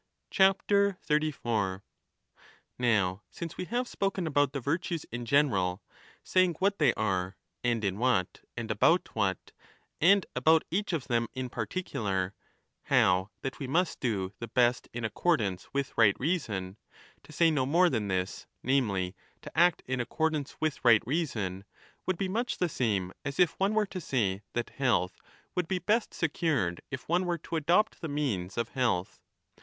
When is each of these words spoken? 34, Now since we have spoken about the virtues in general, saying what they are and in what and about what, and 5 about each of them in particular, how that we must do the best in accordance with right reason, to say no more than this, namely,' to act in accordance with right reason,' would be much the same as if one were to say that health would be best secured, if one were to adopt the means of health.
34, 1.03 1.83
Now 2.79 3.21
since 3.29 3.55
we 3.55 3.65
have 3.65 3.87
spoken 3.87 4.25
about 4.25 4.51
the 4.51 4.59
virtues 4.59 5.05
in 5.11 5.27
general, 5.27 5.83
saying 6.23 6.55
what 6.57 6.79
they 6.79 6.91
are 6.95 7.37
and 7.63 7.83
in 7.83 7.99
what 7.99 8.39
and 8.57 8.71
about 8.71 9.09
what, 9.15 9.51
and 10.01 10.25
5 10.33 10.33
about 10.35 10.63
each 10.71 10.91
of 10.91 11.07
them 11.07 11.27
in 11.35 11.49
particular, 11.51 12.33
how 12.85 13.29
that 13.43 13.59
we 13.59 13.67
must 13.67 13.99
do 13.99 14.33
the 14.39 14.47
best 14.47 14.89
in 14.91 15.05
accordance 15.05 15.71
with 15.71 15.95
right 15.95 16.19
reason, 16.19 16.77
to 17.21 17.31
say 17.31 17.51
no 17.51 17.67
more 17.67 17.87
than 17.87 18.07
this, 18.07 18.47
namely,' 18.63 19.15
to 19.43 19.55
act 19.55 19.83
in 19.85 19.99
accordance 19.99 20.59
with 20.59 20.83
right 20.83 21.05
reason,' 21.05 21.63
would 22.07 22.17
be 22.17 22.27
much 22.27 22.57
the 22.57 22.69
same 22.69 23.11
as 23.23 23.39
if 23.39 23.51
one 23.59 23.75
were 23.75 23.85
to 23.85 24.01
say 24.01 24.41
that 24.53 24.71
health 24.71 25.21
would 25.53 25.67
be 25.67 25.77
best 25.77 26.11
secured, 26.11 26.81
if 26.89 27.07
one 27.07 27.27
were 27.27 27.37
to 27.37 27.55
adopt 27.55 28.01
the 28.01 28.07
means 28.07 28.57
of 28.57 28.69
health. 28.69 29.21